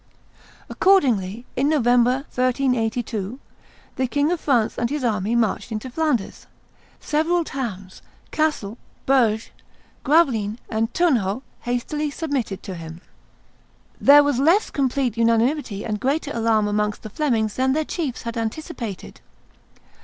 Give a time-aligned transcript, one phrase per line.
[0.67, 3.39] Accordingly, in November, 1382,
[3.97, 6.47] the King of France and his army marched into Flanders.
[6.99, 8.01] Several towns,
[8.31, 9.51] Cassel, Bergues,
[10.03, 13.01] Gravelines, and Turnhout, hastily submitted to him.
[13.99, 18.37] There was less complete unanimity and greater alarm amongst the Flemings than their chiefs had
[18.37, 19.21] anticipated.